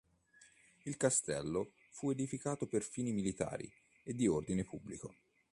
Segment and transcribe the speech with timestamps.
[0.85, 3.71] Il castello fu edificato per fini militari
[4.03, 5.15] e di ordine pubblico.